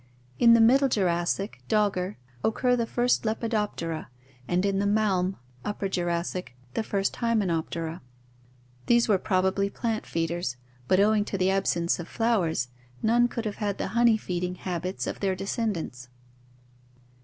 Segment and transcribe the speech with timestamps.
[0.39, 4.09] In the Middle Jurassic (Dogger) occur the first Lepidoptera
[4.47, 8.01] and in the Malm (Upper Jurassic) the first Hymenoptera.
[8.87, 12.69] These were probably plant feeders, but owing to the absence of flowers
[13.03, 16.09] none could have had the honey feeding habits of their descendants.